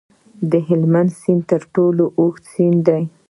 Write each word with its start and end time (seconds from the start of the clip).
د 0.51 0.53
هلمند 0.67 1.09
سیند 1.21 1.41
تر 1.51 1.61
ټولو 1.75 2.03
اوږد 2.19 2.43
سیند 2.53 2.79
دی 2.87 3.03